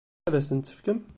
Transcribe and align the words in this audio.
Ad 0.27 0.33
asent-tt-tefkem? 0.39 0.99